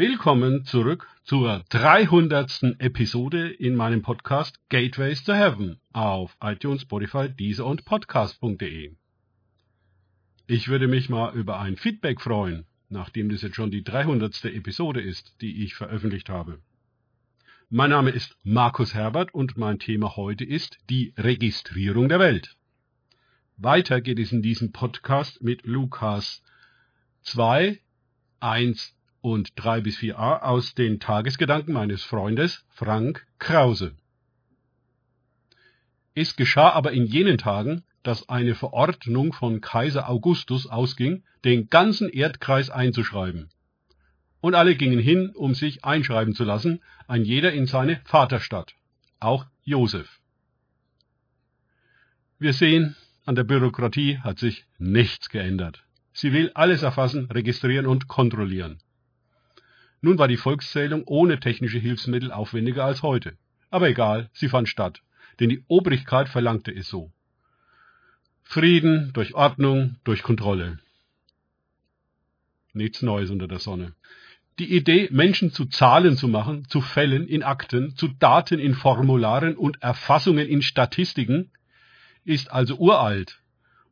Willkommen 0.00 0.64
zurück 0.64 1.06
zur 1.24 1.62
300. 1.68 2.78
Episode 2.78 3.50
in 3.50 3.76
meinem 3.76 4.00
Podcast 4.00 4.58
Gateways 4.70 5.22
to 5.24 5.34
Heaven 5.34 5.78
auf 5.92 6.38
iTunes, 6.42 6.80
Spotify, 6.80 7.28
Deezer 7.28 7.66
und 7.66 7.84
Podcast.de. 7.84 8.94
Ich 10.46 10.68
würde 10.68 10.88
mich 10.88 11.10
mal 11.10 11.36
über 11.36 11.60
ein 11.60 11.76
Feedback 11.76 12.22
freuen, 12.22 12.64
nachdem 12.88 13.28
das 13.28 13.42
jetzt 13.42 13.56
schon 13.56 13.70
die 13.70 13.84
300. 13.84 14.42
Episode 14.46 15.02
ist, 15.02 15.34
die 15.42 15.64
ich 15.64 15.74
veröffentlicht 15.74 16.30
habe. 16.30 16.62
Mein 17.68 17.90
Name 17.90 18.08
ist 18.08 18.38
Markus 18.42 18.94
Herbert 18.94 19.34
und 19.34 19.58
mein 19.58 19.78
Thema 19.78 20.16
heute 20.16 20.46
ist 20.46 20.78
die 20.88 21.12
Registrierung 21.18 22.08
der 22.08 22.20
Welt. 22.20 22.56
Weiter 23.58 24.00
geht 24.00 24.18
es 24.18 24.32
in 24.32 24.40
diesem 24.40 24.72
Podcast 24.72 25.42
mit 25.42 25.66
Lukas 25.66 26.42
2, 27.20 27.78
1 28.40 28.96
und 29.20 29.52
3 29.56 29.80
bis 29.80 29.98
4a 29.98 30.42
aus 30.42 30.74
den 30.74 31.00
Tagesgedanken 31.00 31.72
meines 31.74 32.02
Freundes 32.02 32.64
Frank 32.68 33.26
Krause. 33.38 33.94
Es 36.14 36.36
geschah 36.36 36.70
aber 36.70 36.92
in 36.92 37.04
jenen 37.06 37.38
Tagen, 37.38 37.84
dass 38.02 38.28
eine 38.28 38.54
Verordnung 38.54 39.32
von 39.32 39.60
Kaiser 39.60 40.08
Augustus 40.08 40.66
ausging, 40.66 41.22
den 41.44 41.68
ganzen 41.68 42.08
Erdkreis 42.08 42.70
einzuschreiben. 42.70 43.50
Und 44.40 44.54
alle 44.54 44.74
gingen 44.74 44.98
hin, 44.98 45.30
um 45.34 45.54
sich 45.54 45.84
einschreiben 45.84 46.34
zu 46.34 46.44
lassen, 46.44 46.82
ein 47.06 47.24
jeder 47.24 47.52
in 47.52 47.66
seine 47.66 48.00
Vaterstadt, 48.04 48.74
auch 49.18 49.46
Josef. 49.64 50.20
Wir 52.38 52.54
sehen, 52.54 52.96
an 53.26 53.34
der 53.34 53.44
Bürokratie 53.44 54.18
hat 54.18 54.38
sich 54.38 54.64
nichts 54.78 55.28
geändert. 55.28 55.84
Sie 56.12 56.32
will 56.32 56.50
alles 56.54 56.82
erfassen, 56.82 57.30
registrieren 57.30 57.86
und 57.86 58.08
kontrollieren. 58.08 58.78
Nun 60.02 60.18
war 60.18 60.28
die 60.28 60.36
Volkszählung 60.36 61.04
ohne 61.04 61.40
technische 61.40 61.78
Hilfsmittel 61.78 62.32
aufwendiger 62.32 62.84
als 62.84 63.02
heute. 63.02 63.36
Aber 63.70 63.88
egal, 63.88 64.30
sie 64.32 64.48
fand 64.48 64.68
statt, 64.68 65.02
denn 65.38 65.48
die 65.48 65.64
Obrigkeit 65.68 66.28
verlangte 66.28 66.72
es 66.72 66.88
so. 66.88 67.12
Frieden 68.42 69.12
durch 69.12 69.34
Ordnung, 69.34 69.96
durch 70.04 70.22
Kontrolle. 70.22 70.78
Nichts 72.72 73.02
Neues 73.02 73.30
unter 73.30 73.46
der 73.46 73.58
Sonne. 73.58 73.94
Die 74.58 74.76
Idee, 74.76 75.08
Menschen 75.10 75.52
zu 75.52 75.66
Zahlen 75.66 76.16
zu 76.16 76.28
machen, 76.28 76.66
zu 76.68 76.80
Fällen 76.80 77.26
in 77.26 77.42
Akten, 77.42 77.96
zu 77.96 78.08
Daten 78.08 78.58
in 78.58 78.74
Formularen 78.74 79.56
und 79.56 79.82
Erfassungen 79.82 80.46
in 80.46 80.62
Statistiken, 80.62 81.50
ist 82.24 82.50
also 82.50 82.76
uralt 82.76 83.40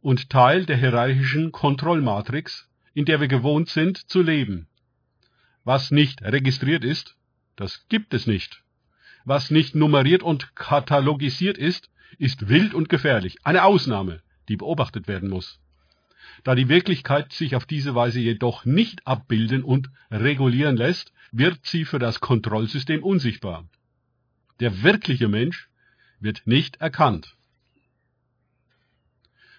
und 0.00 0.30
Teil 0.30 0.66
der 0.66 0.76
hierarchischen 0.76 1.52
Kontrollmatrix, 1.52 2.68
in 2.94 3.04
der 3.04 3.20
wir 3.20 3.28
gewohnt 3.28 3.68
sind 3.68 3.96
zu 3.96 4.22
leben. 4.22 4.66
Was 5.68 5.90
nicht 5.90 6.22
registriert 6.22 6.82
ist, 6.82 7.14
das 7.54 7.86
gibt 7.90 8.14
es 8.14 8.26
nicht. 8.26 8.62
Was 9.26 9.50
nicht 9.50 9.74
nummeriert 9.74 10.22
und 10.22 10.56
katalogisiert 10.56 11.58
ist, 11.58 11.90
ist 12.16 12.48
wild 12.48 12.72
und 12.72 12.88
gefährlich, 12.88 13.36
eine 13.44 13.64
Ausnahme, 13.64 14.22
die 14.48 14.56
beobachtet 14.56 15.08
werden 15.08 15.28
muss. 15.28 15.60
Da 16.42 16.54
die 16.54 16.70
Wirklichkeit 16.70 17.34
sich 17.34 17.54
auf 17.54 17.66
diese 17.66 17.94
Weise 17.94 18.18
jedoch 18.18 18.64
nicht 18.64 19.06
abbilden 19.06 19.62
und 19.62 19.90
regulieren 20.10 20.78
lässt, 20.78 21.12
wird 21.32 21.58
sie 21.66 21.84
für 21.84 21.98
das 21.98 22.20
Kontrollsystem 22.20 23.02
unsichtbar. 23.02 23.68
Der 24.60 24.82
wirkliche 24.82 25.28
Mensch 25.28 25.68
wird 26.18 26.46
nicht 26.46 26.80
erkannt. 26.80 27.36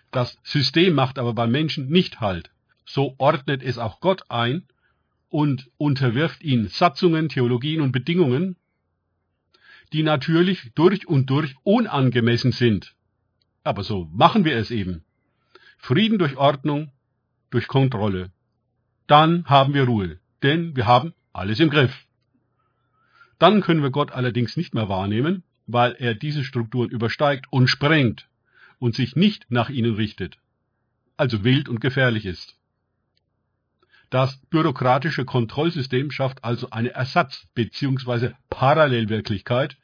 Das 0.09 0.39
System 0.41 0.95
macht 0.95 1.19
aber 1.19 1.35
beim 1.35 1.51
Menschen 1.51 1.87
nicht 1.89 2.19
Halt. 2.19 2.49
So 2.83 3.13
ordnet 3.19 3.61
es 3.61 3.77
auch 3.77 3.99
Gott 3.99 4.23
ein 4.31 4.65
und 5.29 5.69
unterwirft 5.77 6.43
ihn 6.43 6.67
Satzungen, 6.67 7.29
Theologien 7.29 7.81
und 7.81 7.91
Bedingungen, 7.91 8.55
die 9.93 10.03
natürlich 10.03 10.71
durch 10.75 11.07
und 11.07 11.29
durch 11.29 11.55
unangemessen 11.63 12.51
sind. 12.51 12.95
Aber 13.63 13.83
so 13.83 14.09
machen 14.11 14.45
wir 14.45 14.55
es 14.57 14.71
eben. 14.71 15.03
Frieden 15.77 16.19
durch 16.19 16.37
Ordnung, 16.37 16.91
durch 17.49 17.67
Kontrolle. 17.67 18.31
Dann 19.07 19.45
haben 19.45 19.73
wir 19.73 19.85
Ruhe, 19.85 20.19
denn 20.43 20.75
wir 20.75 20.85
haben 20.85 21.13
alles 21.33 21.59
im 21.59 21.69
Griff. 21.69 22.05
Dann 23.39 23.61
können 23.61 23.81
wir 23.81 23.89
Gott 23.89 24.11
allerdings 24.11 24.57
nicht 24.57 24.73
mehr 24.73 24.89
wahrnehmen, 24.89 25.43
weil 25.65 25.95
er 25.97 26.13
diese 26.13 26.43
Strukturen 26.43 26.89
übersteigt 26.89 27.45
und 27.51 27.67
sprengt 27.67 28.27
und 28.79 28.95
sich 28.95 29.15
nicht 29.15 29.45
nach 29.49 29.69
ihnen 29.69 29.95
richtet, 29.95 30.37
also 31.15 31.43
wild 31.43 31.69
und 31.69 31.79
gefährlich 31.79 32.25
ist. 32.25 32.58
Das 34.09 34.37
bürokratische 34.49 35.23
Kontrollsystem 35.23 36.09
schafft 36.09 36.43
also 36.43 36.71
eine 36.71 36.89
Ersatz- 36.89 37.47
bzw. 37.53 38.31
Parallelwirklichkeit, 38.49 39.77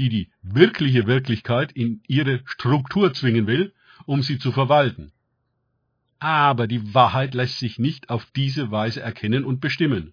die 0.00 0.08
die 0.08 0.32
wirkliche 0.42 1.06
Wirklichkeit 1.06 1.72
in 1.72 2.02
ihre 2.08 2.40
Struktur 2.44 3.12
zwingen 3.14 3.46
will, 3.46 3.72
um 4.04 4.22
sie 4.22 4.38
zu 4.38 4.50
verwalten. 4.50 5.12
Aber 6.18 6.66
die 6.66 6.92
Wahrheit 6.92 7.34
lässt 7.34 7.60
sich 7.60 7.78
nicht 7.78 8.10
auf 8.10 8.26
diese 8.34 8.72
Weise 8.72 9.00
erkennen 9.00 9.44
und 9.44 9.60
bestimmen. 9.60 10.12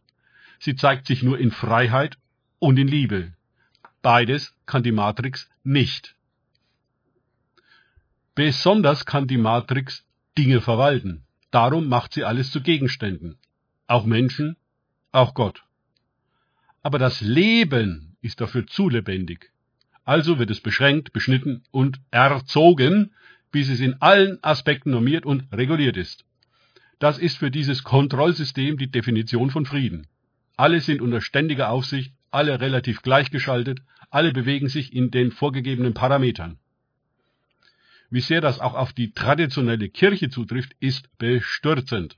Sie 0.60 0.76
zeigt 0.76 1.08
sich 1.08 1.24
nur 1.24 1.40
in 1.40 1.50
Freiheit 1.50 2.20
und 2.60 2.78
in 2.78 2.88
Liebe. 2.88 3.34
Beides 4.04 4.56
kann 4.68 4.84
die 4.84 4.92
Matrix 4.92 5.50
nicht. 5.64 6.16
Besonders 8.36 9.06
kann 9.06 9.26
die 9.26 9.38
Matrix 9.38 10.06
Dinge 10.38 10.62
verwalten. 10.62 11.26
Darum 11.50 11.88
macht 11.88 12.14
sie 12.14 12.24
alles 12.24 12.52
zu 12.52 12.62
Gegenständen 12.62 13.40
auch 13.88 14.06
Menschen, 14.06 14.58
auch 15.12 15.34
Gott. 15.34 15.64
Aber 16.84 17.00
das 17.00 17.22
Leben 17.22 18.18
ist 18.22 18.42
dafür 18.42 18.68
zu 18.68 18.90
lebendig. 18.90 19.52
Also 20.04 20.38
wird 20.38 20.52
es 20.52 20.62
beschränkt, 20.62 21.14
beschnitten 21.14 21.64
und 21.72 22.00
erzogen, 22.12 23.14
bis 23.52 23.70
es 23.70 23.80
in 23.80 24.02
allen 24.02 24.44
Aspekten 24.44 24.92
normiert 24.92 25.26
und 25.26 25.52
reguliert 25.52 25.98
ist. 25.98 26.26
Das 27.00 27.18
ist 27.18 27.38
für 27.38 27.52
dieses 27.52 27.84
Kontrollsystem 27.84 28.78
die 28.78 28.92
Definition 28.92 29.50
von 29.50 29.66
Frieden. 29.66 30.08
Alle 30.58 30.80
sind 30.80 31.02
unter 31.02 31.22
ständiger 31.22 31.70
Aufsicht, 31.70 32.14
alle 32.32 32.62
relativ 32.62 33.02
gleichgeschaltet, 33.02 33.82
alle 34.10 34.32
bewegen 34.32 34.70
sich 34.70 34.94
in 34.94 35.12
den 35.12 35.32
vorgegebenen 35.32 35.94
Parametern. 35.94 36.58
Wie 38.10 38.22
sehr 38.22 38.42
das 38.42 38.60
auch 38.60 38.76
auf 38.76 38.94
die 38.94 39.12
traditionelle 39.12 39.90
Kirche 39.90 40.30
zutrifft, 40.30 40.76
ist 40.80 41.10
bestürzend. 41.18 42.18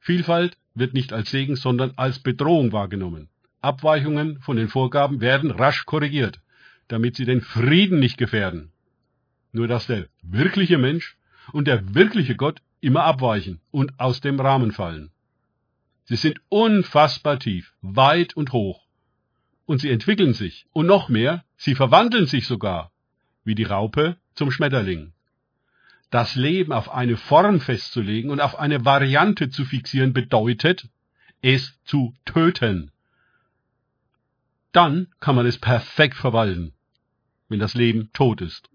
Vielfalt 0.00 0.56
wird 0.74 0.94
nicht 0.94 1.12
als 1.12 1.30
Segen, 1.30 1.56
sondern 1.56 1.92
als 1.96 2.18
Bedrohung 2.18 2.72
wahrgenommen. 2.72 3.28
Abweichungen 3.60 4.40
von 4.40 4.56
den 4.56 4.68
Vorgaben 4.68 5.20
werden 5.20 5.50
rasch 5.50 5.86
korrigiert, 5.86 6.40
damit 6.88 7.16
sie 7.16 7.24
den 7.24 7.40
Frieden 7.40 8.00
nicht 8.00 8.18
gefährden. 8.18 8.72
Nur 9.52 9.68
dass 9.68 9.86
der 9.86 10.08
wirkliche 10.22 10.78
Mensch 10.78 11.16
und 11.52 11.68
der 11.68 11.94
wirkliche 11.94 12.36
Gott 12.36 12.60
immer 12.80 13.04
abweichen 13.04 13.60
und 13.70 13.98
aus 13.98 14.20
dem 14.20 14.38
Rahmen 14.40 14.72
fallen. 14.72 15.10
Sie 16.04 16.16
sind 16.16 16.40
unfassbar 16.48 17.38
tief, 17.38 17.72
weit 17.80 18.36
und 18.36 18.52
hoch. 18.52 18.84
Und 19.64 19.80
sie 19.80 19.90
entwickeln 19.90 20.34
sich. 20.34 20.66
Und 20.72 20.86
noch 20.86 21.08
mehr, 21.08 21.44
sie 21.56 21.74
verwandeln 21.74 22.26
sich 22.26 22.46
sogar, 22.46 22.90
wie 23.44 23.54
die 23.54 23.64
Raupe 23.64 24.18
zum 24.34 24.50
Schmetterling 24.50 25.14
das 26.14 26.36
Leben 26.36 26.72
auf 26.72 26.92
eine 26.92 27.16
Form 27.16 27.60
festzulegen 27.60 28.30
und 28.30 28.40
auf 28.40 28.56
eine 28.56 28.84
Variante 28.84 29.50
zu 29.50 29.64
fixieren 29.64 30.12
bedeutet, 30.12 30.88
es 31.42 31.76
zu 31.82 32.14
töten. 32.24 32.92
Dann 34.70 35.08
kann 35.18 35.34
man 35.34 35.44
es 35.44 35.58
perfekt 35.58 36.14
verwalten, 36.14 36.72
wenn 37.48 37.58
das 37.58 37.74
Leben 37.74 38.12
tot 38.12 38.42
ist. 38.42 38.70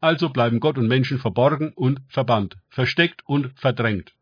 Also 0.00 0.28
bleiben 0.28 0.60
Gott 0.60 0.78
und 0.78 0.86
Menschen 0.86 1.18
verborgen 1.18 1.72
und 1.72 2.00
verbannt, 2.06 2.58
versteckt 2.68 3.22
und 3.26 3.58
verdrängt. 3.58 4.14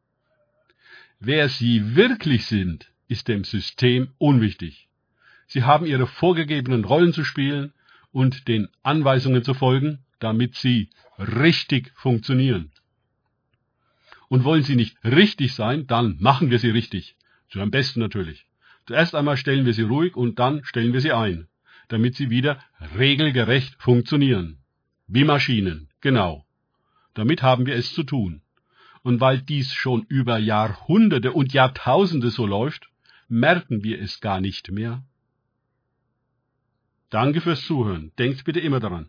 Wer 1.20 1.50
sie 1.50 1.94
wirklich 1.94 2.46
sind, 2.46 2.90
ist 3.06 3.28
dem 3.28 3.44
System 3.44 4.14
unwichtig. 4.16 4.88
Sie 5.46 5.64
haben 5.64 5.84
ihre 5.84 6.06
vorgegebenen 6.06 6.86
Rollen 6.86 7.12
zu 7.12 7.22
spielen 7.22 7.74
und 8.12 8.48
den 8.48 8.68
Anweisungen 8.82 9.44
zu 9.44 9.52
folgen, 9.52 10.05
damit 10.18 10.54
sie 10.54 10.90
richtig 11.18 11.92
funktionieren. 11.94 12.72
Und 14.28 14.44
wollen 14.44 14.62
sie 14.62 14.76
nicht 14.76 14.96
richtig 15.04 15.54
sein, 15.54 15.86
dann 15.86 16.16
machen 16.20 16.50
wir 16.50 16.58
sie 16.58 16.70
richtig. 16.70 17.16
Zu 17.48 17.60
am 17.60 17.70
besten 17.70 18.00
natürlich. 18.00 18.46
Zuerst 18.86 19.14
einmal 19.14 19.36
stellen 19.36 19.66
wir 19.66 19.74
sie 19.74 19.82
ruhig 19.82 20.16
und 20.16 20.38
dann 20.38 20.64
stellen 20.64 20.92
wir 20.92 21.00
sie 21.00 21.12
ein, 21.12 21.48
damit 21.88 22.16
sie 22.16 22.30
wieder 22.30 22.60
regelgerecht 22.96 23.76
funktionieren. 23.78 24.58
Wie 25.06 25.24
Maschinen, 25.24 25.88
genau. 26.00 26.46
Damit 27.14 27.42
haben 27.42 27.66
wir 27.66 27.76
es 27.76 27.92
zu 27.92 28.02
tun. 28.02 28.42
Und 29.02 29.20
weil 29.20 29.40
dies 29.40 29.72
schon 29.72 30.04
über 30.08 30.38
Jahrhunderte 30.38 31.32
und 31.32 31.52
Jahrtausende 31.52 32.30
so 32.30 32.46
läuft, 32.46 32.88
merken 33.28 33.84
wir 33.84 34.00
es 34.00 34.20
gar 34.20 34.40
nicht 34.40 34.70
mehr. 34.70 35.04
Danke 37.10 37.40
fürs 37.40 37.64
Zuhören. 37.64 38.12
Denkt 38.18 38.44
bitte 38.44 38.60
immer 38.60 38.80
daran. 38.80 39.08